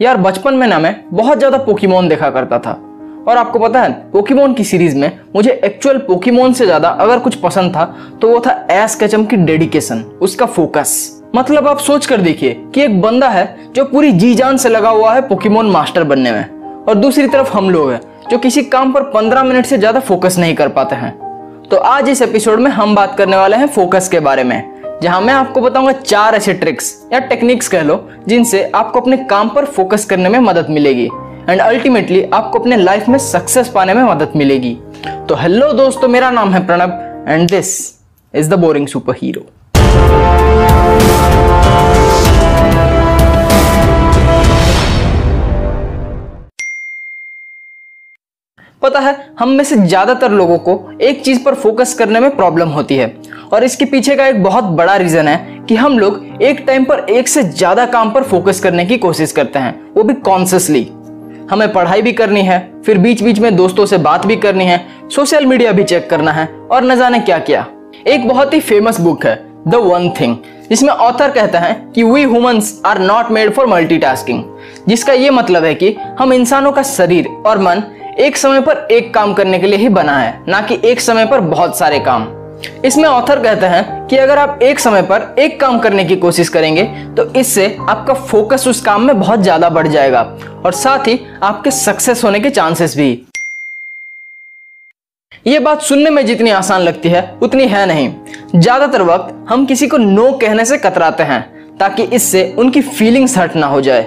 यार 0.00 0.16
बचपन 0.16 0.54
में 0.54 0.66
ना 0.66 0.78
मैं 0.78 0.94
बहुत 1.12 1.38
ज़्यादा 1.38 1.58
पोकीमोन 1.58 2.08
देखा 2.08 2.28
करता 2.30 2.58
था। 2.58 2.72
और 3.28 3.36
आपको 3.36 3.58
पता 3.58 3.82
है 3.82 3.92
पोकीमोन 4.10 4.54
की 4.54 4.64
सीरीज़ 4.64 4.96
में 4.96 5.18
मुझे 5.34 5.50
एक्चुअल 5.64 5.98
पोकीमोन 5.98 6.52
से 6.52 6.64
ज़्यादा 6.64 6.88
अगर 6.88 7.18
कुछ 7.18 7.34
पसंद 7.34 7.74
था 7.76 7.84
तो 8.20 8.28
वो 8.28 8.40
था 8.40 8.52
एस 8.72 8.94
कैचम 8.94 9.24
की 9.24 9.36
डेडिकेशन 9.36 10.02
उसका 10.22 10.46
फोकस 10.46 11.22
मतलब 11.36 11.68
आप 11.68 11.78
सोच 11.78 12.06
कर 12.06 12.20
देखिए 12.20 12.52
कि 12.74 12.82
एक 12.82 13.00
बंदा 13.02 13.28
है 13.28 13.72
जो 13.76 13.84
पूरी 13.84 14.12
जी 14.12 14.34
जान 14.34 14.56
से 14.56 14.68
लगा 14.68 14.90
हुआ 14.90 15.14
है 15.14 15.22
पोकीमोन 15.28 15.70
मास्टर 15.70 16.04
बनने 16.04 16.32
में। 16.32 16.84
और 16.84 16.94
दूसरी 16.94 17.26
तरफ़ 17.28 17.52
हम 17.52 17.70
लोग 17.70 17.90
हैं, 17.90 18.00
जो 18.30 18.38
किसी 18.38 18.62
काम 18.64 18.92
पर 18.92 19.10
15 19.12 19.44
मिनट 19.44 19.66
से 19.66 19.78
ज़्यादा 19.78 20.00
फोकस 20.00 20.38
नहीं 20.38 20.54
कर 20.54 20.68
पाते 20.68 20.96
हैं। 20.96 21.12
तो 21.70 21.76
आज 21.76 22.08
इस 22.08 22.22
एपिसोड 22.22 22.60
में 22.60 22.70
हम 22.70 22.94
बात 22.94 23.16
करने 23.18 23.36
वाले 23.36 23.56
हैं 23.56 23.66
फोकस 23.68 24.08
के 24.08 24.20
बारे 24.20 24.44
में। 24.44 24.75
जहाँ 25.02 25.20
मैं 25.20 25.32
आपको 25.34 25.60
बताऊँगा 25.60 25.92
चार 25.92 26.34
ऐसे 26.34 26.52
ट्रिक्स 26.54 26.86
या 27.12 27.18
टेक्निक्स 27.28 27.68
कह 27.68 27.82
लो, 27.82 27.96
जिनसे 28.28 28.62
आपको 28.74 29.00
अपने 29.00 29.16
काम 29.30 29.48
पर 29.54 29.64
फोकस 29.66 30.04
करने 30.04 30.28
में 30.28 30.38
मदद 30.40 30.66
मिलेगी 30.70 31.04
एंड 31.48 31.60
अल्टीमेटली 31.60 32.22
आपको 32.24 32.58
अपने 32.58 32.76
लाइफ 32.76 33.08
में 33.08 33.18
सक्सेस 33.18 33.68
पाने 33.68 33.94
में 33.94 34.02
मदद 34.02 34.32
मिलेगी। 34.36 34.74
तो 35.28 35.34
हेलो 35.34 35.72
दोस्तों, 35.72 36.08
मेरा 36.08 36.30
नाम 36.30 36.54
है 36.54 36.64
Pranab 36.66 37.24
and 37.28 37.48
this 37.50 37.76
is 38.34 38.50
the 38.50 38.58
boring 38.58 38.86
super 38.88 39.16
hero 39.22 39.46
पता 48.82 49.00
है, 49.00 49.14
हम 49.38 49.48
में 49.48 49.62
से 49.64 49.76
ज़्यादातर 49.76 50.30
लोगों 50.30 50.58
को 50.58 50.98
एक 51.02 51.24
चीज़ 51.24 51.42
पर 51.44 51.54
फोकस 51.56 51.94
करने 51.94 52.20
में 52.20 52.34
प्रॉब्लम 52.36 52.68
होती 52.70 52.96
है। 52.96 53.06
और 53.52 53.64
इसके 53.64 53.84
पीछे 53.84 54.16
का 54.16 54.26
एक 54.26 54.42
बहुत 54.42 54.64
बड़ा 54.64 54.96
रीजन 54.96 55.28
है 55.28 55.36
कि 55.68 55.74
हम 55.76 55.98
लोग 55.98 56.42
एक 56.42 56.64
टाइम 56.66 56.84
पर 56.84 57.06
एक 57.10 57.28
से 57.28 57.42
ज़्यादा 57.42 57.86
काम 57.86 58.10
पर 58.10 58.22
फोकस 58.24 58.60
करने 58.60 58.84
की 58.86 58.98
कोशिश 58.98 59.32
करते 59.32 59.58
हैं, 59.58 59.74
वो 59.94 60.02
भी 60.02 60.14
कॉन्सियसली 60.14 60.82
हमें 61.50 61.72
पढ़ाई 61.72 62.02
भी 62.02 62.12
करनी 62.12 62.42
है, 62.42 62.58
फिर 62.82 62.98
बीच 62.98 63.22
बीच 63.22 63.38
में 63.38 63.54
दोस्तों 63.56 63.86
से 63.86 63.98
बात 63.98 64.26
भी 64.26 64.36
करनी 64.36 64.64
है 64.64 64.84
सोशल 65.10 65.46
मीडिया 65.46 65.72
भी 65.72 65.84
चेक 65.84 66.08
करना 66.10 66.32
है, 66.32 66.46
और 66.70 66.84
न 66.84 66.96
जाने 66.96 67.18
क्या 67.20 67.38
क्या। 67.40 67.66
एक 68.06 68.28
बहुत 68.28 68.54
ही 68.54 68.60
फ़ेमस 68.60 69.00
बुक 69.00 69.26
है 69.26 69.34
द 69.68 69.74
वन 69.74 70.08
थिंग 70.20 70.36
जिसमें 70.68 70.90
ऑथर 70.90 71.30
कहते 71.30 71.58
हैं 71.58 71.90
कि 71.92 72.02
we 72.02 72.22
humans 72.22 72.80
are 72.86 72.98
not 72.98 73.30
made 73.30 73.52
for 73.54 73.66
multitasking 73.66 74.42
जिसका 74.88 75.12
ये 75.12 75.30
मतलब 75.30 75.64
है 75.64 75.74
कि 75.74 75.94
हम 76.18 76.32
इंसानों 76.32 76.72
का 76.72 76.82
शरीर 76.82 77.28
और 77.46 77.58
मन 77.58 77.82
एक 78.20 78.36
समय 78.36 78.60
पर 78.60 78.86
एक 78.90 79.12
काम 79.14 79.34
करने 79.34 79.58
के 79.58 79.66
लिए 79.66 79.78
ही 79.78 79.88
बना 79.90 80.18
है, 80.18 80.42
ना 80.48 80.60
कि 80.60 80.80
एक 80.84 81.00
समय 81.00 81.26
पर 81.26 81.40
बहुत 81.42 81.78
सारे 81.78 81.98
काम। 82.00 82.24
इसमें 82.84 83.04
ऑथर 83.04 83.42
कहते 83.42 83.66
हैं 83.66 84.06
कि 84.08 84.16
अगर 84.16 84.38
आप 84.38 84.62
एक 84.62 84.78
समय 84.80 85.02
पर 85.02 85.34
एक 85.38 85.58
काम 85.60 85.78
करने 85.78 86.04
की 86.04 86.16
कोशिश 86.16 86.48
करेंगे 86.48 86.84
तो 87.16 87.24
इससे 87.32 87.66
आपका 87.80 88.14
फोकस 88.14 88.66
उस 88.68 88.80
काम 88.80 89.02
में 89.02 89.18
बहुत 89.20 89.40
ज़्यादा 89.40 89.68
बढ़ 89.70 89.88
जाएगा 89.88 90.22
और 90.64 90.72
साथ 90.74 91.08
ही 91.08 91.18
आपके 91.42 91.70
सक्सेस 91.72 92.24
होने 92.24 92.40
के 92.40 92.50
चांसेस 92.50 92.96
भी। 92.96 93.10
ये 95.46 95.58
बात 95.58 95.82
सुनने 95.82 96.10
में 96.10 96.24
जितनी 96.26 96.50
आसान 96.50 96.80
लगती 96.82 97.08
है, 97.08 97.38
उतनी 97.42 97.66
है 97.66 97.84
नहीं। 97.86 98.12
ज़्यादातर 98.54 99.02
वक्त 99.02 99.34
हम 99.48 99.66
किसी 99.66 99.88
को 99.88 99.96
नो 99.98 100.30
कहने 100.32 100.64
से 100.64 100.78
कतराते 100.78 101.22
हैं, 101.22 101.76
ताकि 101.78 102.02
इससे 102.04 102.44
उनकी 102.58 102.80
फीलिंग्स 102.82 103.36
हर्ट 103.38 103.56
ना 103.56 103.66
हो 103.66 103.80
जाए। 103.80 104.02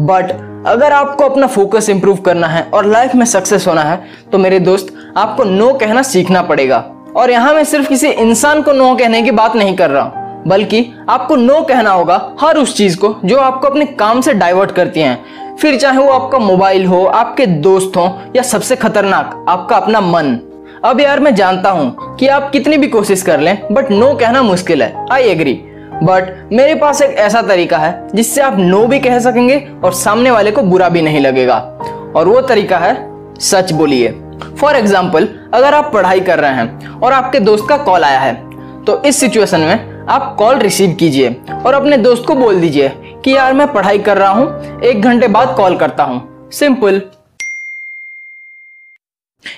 बट 0.00 0.32
अगर 0.66 0.92
आपको 0.92 1.24
अपना 1.24 1.46
फोकस 1.46 1.88
इंप्रूव 1.90 2.16
करना 2.18 2.46
है 2.46 2.62
और 2.64 2.86
लाइफ 2.86 3.14
में 3.14 3.24
सक्सेस 3.26 3.66
होना 3.66 3.82
है 3.82 4.02
तो 4.32 4.38
मेरे 4.38 4.58
दोस्त, 4.60 4.92
आपको 5.16 5.44
नो 5.44 5.72
कहना 5.74 6.02
सीखना 6.04 6.42
पड़ेगा। 6.42 6.84
और 7.16 7.30
यहाँ 7.30 7.52
मैं 7.54 7.64
सिर्फ़ 7.64 7.88
किसी 7.88 8.08
इंसान 8.08 8.62
को 8.62 8.72
नो 8.72 8.94
कहने 8.94 9.22
की 9.22 9.30
बात 9.30 9.56
नहीं 9.56 9.76
कर 9.76 9.90
रहा, 9.90 10.42
बल्कि 10.46 10.84
आपको 11.08 11.36
नो 11.36 11.60
कहना 11.60 11.90
होगा 11.90 12.36
हर 12.40 12.58
उस 12.58 12.76
चीज़ 12.76 12.96
को 12.98 13.14
जो 13.24 13.38
आपको 13.38 13.68
अपने 13.68 13.86
काम 13.86 14.20
से 14.20 14.32
डाइवर्ट 14.34 14.70
करती 14.70 15.00
हैं। 15.00 15.56
फिर 15.56 15.78
चाहे 15.78 15.98
वो 15.98 16.12
आपका 16.12 16.38
मोबाइल 16.38 16.86
हो, 16.86 17.04
आपके 17.04 17.46
दोस्त 17.46 17.96
हो, 17.96 18.06
या 18.36 18.42
सबसे 18.42 18.76
खतरनाक, 18.76 19.44
आपका 19.48 19.76
अपना 19.76 20.00
मन। 20.00 20.38
अब 20.84 21.00
यार 21.00 21.20
मैं 21.20 21.34
जानता 21.34 21.70
हूँ 21.70 22.16
कि 22.16 22.26
आप 22.28 22.50
कितनी 22.50 22.76
भी 22.76 22.88
कोशिश 22.88 23.22
कर 23.22 23.40
लें 23.40 23.56
बट 23.72 23.90
नो 23.90 24.14
कहना 24.14 24.42
मुश्किल 24.42 24.82
है। 24.82 25.06
आई 25.12 25.22
एग्री 25.22 25.52
बट 26.02 26.48
मेरे 26.52 26.74
पास 26.74 27.00
एक 27.02 27.16
ऐसा 27.16 27.42
तरीका 27.42 27.78
है, 27.78 28.08
जिससे 28.14 28.40
आप 28.40 28.58
नो 28.58 28.86
भी 28.86 28.98
कह 29.00 29.18
सकेंगे 29.18 29.56
और 29.84 29.92
सामने 29.94 30.30
वाले 30.30 30.50
को 30.50 30.62
बुरा 30.62 30.88
भी 30.88 31.02
नहीं 31.02 31.20
लगेगा। 31.20 31.56
और 32.16 32.28
वो 32.28 32.40
तरीका 32.40 32.78
है, 32.78 32.94
सच 33.40 33.72
बोलिए। 33.72 34.08
फॉर 34.56 34.76
एग्ज़ाम्पल 34.76 35.28
अगर 35.54 35.74
आप 35.74 35.90
पढ़ाई 35.92 36.20
कर 36.20 36.38
रहे 36.38 36.54
हैं 36.54 36.90
और 36.92 37.12
आपके 37.12 37.40
दोस्त 37.40 37.66
का 37.68 37.76
कॉल 37.84 38.04
आया 38.04 38.20
है 38.20 38.34
तो 38.84 39.02
इस 39.04 39.20
सिचुएशन 39.20 39.60
में 39.60 40.06
आप 40.06 40.34
कॉल 40.38 40.58
रिसीव 40.58 40.94
कीजिए 40.94 41.30
और 41.56 41.74
अपने 41.74 41.96
दोस्त 41.98 42.24
को 42.26 42.34
बोल 42.34 42.60
दीजिए 42.60 42.88
कि 43.24 43.34
यार 43.34 43.52
मैं 43.54 43.72
पढ़ाई 43.72 43.98
कर 43.98 44.16
रहा 44.18 44.30
हूँ, 44.30 44.80
एक 44.80 45.02
घंटे 45.02 45.28
बाद 45.28 45.56
कॉल 45.56 45.76
करता 45.76 46.04
हूँ। 46.04 46.50
सिंपल 46.52 47.00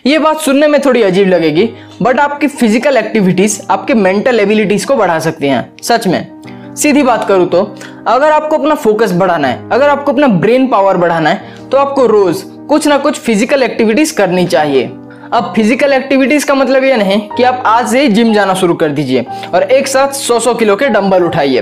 ये 0.07 0.19
बात 0.19 0.41
सुनने 0.41 0.67
में 0.69 0.81
थोड़ी 0.83 1.03
अजीब 1.03 1.29
लगेगी 1.29 1.69
बट 2.03 2.21
आपकी 2.21 2.47
फ़िज़िकल 2.49 2.97
एक्टिविटीज़ 2.97 3.61
आपके 3.71 3.95
मेंटल 3.95 4.41
एबिलिटीज 4.41 4.85
को 4.85 4.97
बढ़ा 4.97 5.19
सकती 5.19 5.49
हैं, 5.49 5.77
सच 5.83 6.07
में। 6.07 6.75
सीधी 6.77 7.03
बात 7.03 7.27
करूँ 7.29 7.49
तो 7.49 7.63
अगर 8.09 8.33
आपको 8.33 8.59
अपना 8.59 8.75
फोकस 8.77 9.13
बढ़ाना 9.15 9.49
है, 9.49 9.69
अगर 9.71 9.89
आपको 9.89 10.13
अपना 10.13 10.29
ब्रेन 10.29 10.67
पावर 10.69 10.97
बढ़ाना 10.97 11.31
है 11.31 11.69
तो 11.71 11.77
आपको 11.77 12.07
रोज 12.07 12.45
कुछ 12.69 12.87
ना 12.89 12.97
कुछ 12.99 13.19
फ़िज़िकल 13.19 13.63
एक्टिविटीज़ 13.63 14.13
करनी 14.17 14.45
चाहिए। 14.47 14.85
अब 15.33 15.53
फ़िज़िकल 15.57 15.93
एक्टिविटीज़ 15.93 16.47
का 16.47 16.55
मतलब 16.55 16.85
ये 16.85 16.97
नहीं 16.97 17.19
कि 17.29 17.43
आप 17.43 17.63
आज 17.67 17.89
से 17.91 18.01
ही 18.03 18.09
जिम 18.09 18.33
जाना 18.35 18.55
शुरू 18.55 18.75
कर 18.75 18.89
दीजिए 18.89 19.25
और 19.55 19.63
एक 19.63 19.89
साथ 19.89 20.13
100-100 20.15 20.55
किलो 20.55 20.77
के 20.77 20.89
डंबल 20.89 21.25
उठाइए। 21.25 21.61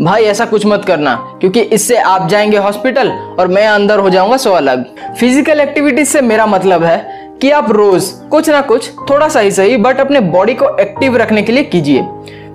भाई 0.00 0.24
ऐसा 0.24 0.44
कुछ 0.44 0.66
मत 0.66 0.84
करना, 0.84 1.14
क्योंकि 1.40 1.60
इससे 1.60 1.96
आप 1.96 2.28
जाएँगे 2.28 2.56
हॉस्पिटल 2.56 3.10
और 3.10 3.48
मैं 3.48 3.66
अंदर 3.66 3.98
हो 3.98 4.10
जाऊँगा 4.10 4.36
सो 4.36 4.52
अलग। 4.52 4.84
फ़िज़िकल 5.20 5.60
एक्टिविटीज़ 5.60 6.08
से 6.08 6.20
मेरा 6.20 6.46
मतलब 6.46 6.84
है 6.84 6.98
कि 7.42 7.50
आप 7.50 7.72
रोज 7.72 8.10
कुछ 8.30 8.50
ना 8.50 8.60
कुछ 8.62 8.90
थोड़ा 9.10 9.28
सा 9.28 9.40
ही 9.40 9.50
सही 9.50 9.76
बट 9.76 10.00
अपने 10.00 10.20
बॉडी 10.20 10.54
को 10.54 10.76
एक्टिव 10.78 11.16
रखने 11.16 11.42
के 11.42 11.52
लिए 11.52 11.62
कीजिए। 11.64 12.06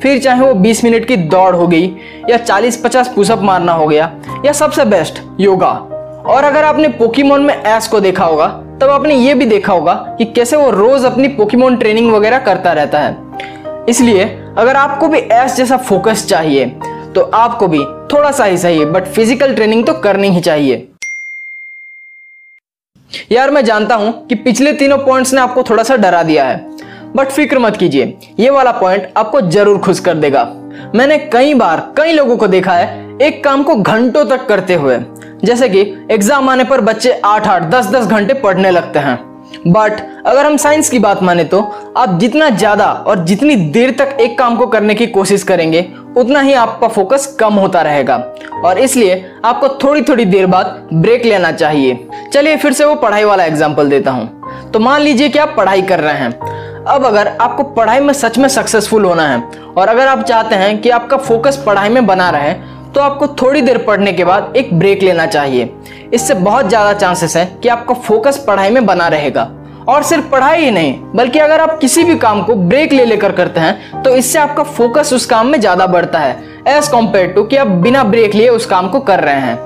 फिर 0.02 0.20
चाहे 0.20 0.42
वो 0.42 0.54
20 0.56 0.84
मिनट 0.84 1.08
की 1.08 1.18
दौड़ 1.18 1.56
हो 1.56 1.68
गई 1.68 1.94
या 2.30 2.38
40-50 2.38 3.08
पुशअप 3.08 3.42
मारना 3.42 3.74
हो 3.74 3.88
गया, 3.88 4.12
या 4.46 4.52
सबसे 4.54 4.86
बेस्ट 4.86 5.22
योगा 5.40 5.78
और 6.30 6.44
अगर 6.44 6.64
आपने 6.64 6.88
पोकीमोन 6.90 7.42
में 7.42 7.54
एस 7.56 7.88
को 7.88 8.00
देखा 8.00 8.26
होगा, 8.26 8.48
तब 8.82 8.90
आपने 8.90 9.16
ये 9.16 9.34
भी 9.34 9.46
देखा 9.46 9.74
होगा 9.74 9.94
कि 10.18 10.26
कैसे 10.26 10.56
वो 10.56 10.70
रोज 10.72 11.06
अपनी 11.06 11.28
पोकीमोन 11.30 11.78
ट्रेनिंग 11.78 12.12
वगैरह 12.12 12.40
करता 12.40 12.74
रहता 12.74 13.00
है। 13.00 13.86
इसलिए, 13.90 14.26
अगर 14.58 14.76
आपको 14.76 15.08
भी 15.08 15.20
एस 15.20 15.56
जैसा 15.56 15.78
फोकस 15.80 16.28
चाहिए 16.28 16.66
तो 17.16 17.22
आपको 17.22 17.68
भी 17.68 17.80
थोड़ा 18.12 18.32
सा 18.32 18.46
ही 18.46 18.58
सही 18.58 18.86
बट 18.86 19.08
फ़िज़िकल 19.08 19.56
ट्रेनिंग 19.56 19.86
तो 19.86 19.94
करनी 20.02 20.30
ही 20.30 20.42
चाहिए। 20.42 20.88
यार, 23.32 23.52
मैं 23.52 23.66
जानता 23.66 23.96
हूँ 23.96 24.28
कि 24.28 24.36
पिछले 24.38 24.74
तीनों 24.74 24.98
पॉइंट्स 25.00 25.34
ने 25.34 25.42
आपको 25.42 25.64
थोड़ा 25.64 25.84
सा 25.84 25.96
डरा 25.98 26.24
दिया 26.24 26.46
है 26.46 27.14
बट 27.16 27.30
फ़िक्र 27.30 27.60
मत 27.60 27.78
कीजिए, 27.78 28.18
ये 28.40 28.50
वाला 28.50 28.72
पॉइंट 28.74 29.14
आपको 29.18 29.42
ज़रूर 29.44 29.80
खुश 29.80 30.00
कर 30.00 30.16
देगा। 30.16 30.44
मैंने 30.96 31.18
कई 31.30 31.54
बार 31.56 31.80
कई 31.98 32.12
लोगों 32.14 32.38
को 32.38 32.48
देखा 32.48 32.74
है, 32.74 33.18
एक 33.20 33.44
काम 33.44 33.64
को 33.64 33.76
घंटों 33.76 34.26
तक 34.28 34.46
करते 34.48 34.74
हुए 34.76 34.98
जैसे 35.44 35.70
कि 35.70 35.80
एग्ज़ाम 36.12 36.50
आने 36.50 36.64
पर 36.64 36.82
बच्चे 36.82 37.12
आठ 37.26 37.48
आठ, 37.48 37.64
दस 37.66 37.88
दस 37.88 38.06
घंटे 38.06 38.34
पढ़ने 38.36 38.72
लगते 38.72 39.00
हैं। 39.00 39.18
बट 39.68 40.00
अगर 40.26 40.46
हम 40.46 40.58
साइंस 40.58 40.90
की 40.90 41.00
बात 41.00 41.22
माने 41.24 41.44
तो 41.44 41.60
आप 41.98 42.18
जितना 42.20 42.50
ज़्यादा 42.50 42.86
और 42.86 43.24
जितनी 43.26 43.56
देर 43.72 43.92
तक 44.00 44.18
एक 44.22 44.38
काम 44.40 44.56
को 44.56 44.68
करने 44.68 44.96
की 44.96 45.08
कोशिश 45.08 45.44
करेंगे, 45.44 45.86
उतना 46.18 46.42
ही 46.42 46.54
आपका 46.56 46.88
फोकस 46.88 47.26
कम 47.40 47.54
होता 47.54 47.82
रहेगा। 47.82 48.16
और 48.66 48.80
इसलिए 48.80 49.24
आपको 49.46 49.68
थोड़ी 49.84 50.02
थोड़ी 50.02 50.26
देर 50.26 50.46
बाद 50.46 50.88
ब्रेक 50.94 51.26
लेना 51.26 51.52
चाहिए। 51.52 52.08
चलिए 52.34 52.58
फिर 52.58 52.74
से 52.74 52.86
वो 52.86 52.96
पढ़ाई 52.96 53.24
वाला 53.24 53.46
एग्ज़ाम्पल 53.46 53.90
देता 53.90 54.12
हूँ। 54.12 54.72
तो 54.72 54.80
मान 54.80 55.02
लीजिए 55.02 55.30
कि 55.30 55.40
आप 55.40 55.54
पढ़ाई 55.58 55.82
कर 55.82 56.00
रहे 56.00 56.18
हैं। 56.18 56.32
अब 56.86 57.06
अगर 57.06 57.28
आपको 57.32 57.64
पढ़ाई 57.66 58.00
में 58.00 58.14
सच 58.14 58.38
में 58.38 58.48
सक्सेसफुल 58.50 59.06
होना 59.06 59.28
है, 59.28 59.42
और 59.70 59.88
अगर 59.88 60.08
आप 60.08 60.24
चाहते 60.24 60.56
हैं 60.56 60.80
कि 60.82 60.90
आपका 60.90 61.18
फोकस 61.18 61.64
पढ़ाई 61.66 61.90
में 61.90 62.06
बना 62.06 62.30
रहे 62.30 62.54
तो 62.90 63.02
आपको 63.02 63.28
थोड़ी 63.36 63.62
देर 63.62 63.78
पढ़ने 63.78 64.12
के 64.14 64.24
बाद 64.26 64.54
एक 64.58 64.74
ब्रेक 64.80 65.04
लेना 65.04 65.26
चाहिए। 65.28 65.70
इससे 66.14 66.34
बहुत 66.36 66.68
ज़्यादा 66.70 66.94
चांसेस 66.94 67.36
है 67.38 67.46
कि 67.64 67.70
आपका 67.70 67.94
फोकस 67.96 68.44
पढ़ाई 68.48 68.70
में 68.70 68.86
बना 68.86 69.08
रहेगा। 69.08 69.50
और 69.88 70.04
सिर्फ़ 70.04 70.30
पढ़ाई 70.30 70.64
ही 70.64 70.72
नहीं, 70.72 70.94
बल्कि 71.16 71.40
अगर 71.40 71.62
आप 71.62 71.78
किसी 71.80 72.04
भी 72.04 72.16
काम 72.18 72.42
को 72.44 72.56
ब्रेक 72.56 72.94
ले 72.94 73.06
लेकर 73.06 73.32
करते 73.32 73.60
हैं 73.60 74.02
तो 74.04 74.16
इससे 74.16 74.40
आपका 74.40 74.64
फोकस 74.66 75.14
उस 75.14 75.26
काम 75.26 75.48
में 75.48 75.60
ज़्यादा 75.60 75.88
बढ़ता 75.88 76.20
है 76.20 76.38
एज 76.68 76.88
कंपेयर 76.88 77.32
टू 77.34 77.44
कि 77.44 77.56
आप 77.56 77.68
बिना 77.84 78.04
ब्रेक 78.06 78.36
लिए 78.36 78.50
उस 78.50 78.66
काम 78.66 78.90
को 78.90 79.00
कर 79.02 79.20
रहे 79.20 79.40
हैं। 79.40 79.58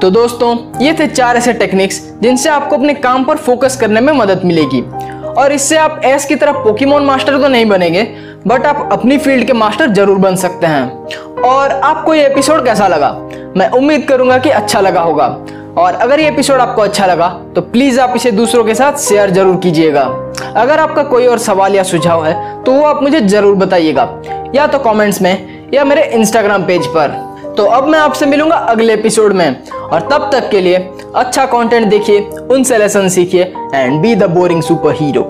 तो 0.00 0.10
दोस्तों, 0.10 0.56
ये 0.80 0.92
थे 0.92 1.06
चार 1.06 1.36
ऐसे 1.36 1.52
टेक्निक्स 1.52 2.00
जिनसे 2.22 2.48
आपको 2.48 2.76
अपने 2.76 2.94
काम 2.96 3.24
पर 3.24 3.36
फोकस 3.38 3.76
करने 3.76 4.00
में 4.00 4.12
मदद 4.12 4.44
मिलेगी। 4.44 4.80
और 5.32 5.52
इससे 5.52 5.76
आप 5.78 6.00
एस 6.04 6.24
की 6.26 6.34
तरह 6.34 6.52
पोकीमोन 6.54 7.04
मास्टर 7.04 7.40
तो 7.40 7.48
नहीं 7.48 7.66
बनेंगे 7.68 8.02
बट 8.46 8.66
आप 8.66 8.88
अपनी 8.92 9.16
फ़ील्ड 9.18 9.46
के 9.46 9.52
मास्टर 9.52 9.90
ज़रूर 9.94 10.18
बन 10.18 10.36
सकते 10.36 10.66
हैं। 10.66 11.42
और 11.42 11.70
आपको 11.70 12.14
ये 12.14 12.26
एपिसोड 12.26 12.64
कैसा 12.64 12.86
लगा? 12.88 13.10
मैं 13.56 13.68
उम्मीद 13.70 14.06
करूँगा 14.08 14.38
कि 14.38 14.50
अच्छा 14.50 14.80
लगा 14.80 15.00
होगा। 15.00 15.26
और 15.78 15.94
अगर 15.94 16.20
ये 16.20 16.28
एपिसोड 16.28 16.60
आपको 16.60 16.82
अच्छा 16.82 17.06
लगा 17.06 17.28
तो 17.54 17.60
प्लीज़ 17.62 18.00
आप 18.00 18.12
इसे 18.16 18.30
दूसरों 18.32 18.64
के 18.64 18.74
साथ 18.74 18.98
शेयर 19.00 19.30
ज़रूर 19.30 19.56
कीजिएगा। 19.56 20.02
अगर 20.56 20.80
आपका 20.80 21.02
कोई 21.04 21.26
और 21.26 21.38
सवाल 21.38 21.74
या 21.74 21.82
सुझाव 21.82 22.24
है 22.26 22.62
तो 22.64 22.72
वो 22.72 22.84
आप 22.84 23.02
मुझे 23.02 23.20
ज़रूर 23.20 23.54
बताइएगा। 23.56 24.08
या 24.54 24.66
तो 24.66 24.78
कमेंट्स 24.80 25.22
में, 25.22 25.70
या 25.74 25.84
मेरे 25.84 26.02
इंस्टाग्राम 26.14 26.64
पेज 26.64 26.86
पर। 26.86 27.20
तो 27.56 27.64
अब 27.66 27.88
मैं 27.88 27.98
आपसे 27.98 28.26
मिलूँगा 28.26 28.56
अगले 28.56 28.92
एपिसोड 28.94 29.32
में। 29.32 29.62
और 29.72 30.08
तब 30.12 30.28
तक 30.32 30.48
के 30.50 30.60
लिए 30.60 30.76
अच्छा 31.16 31.44
कंटेंट 31.46 31.86
देखिए, 31.86 32.20
उनसे 32.50 32.78
लेसन 32.78 33.08
सीखिए 33.08 33.52
and 33.74 34.00
be 34.02 34.14
the 34.14 34.30
boring 34.30 34.62
super 34.62 34.94
hero 34.94 35.22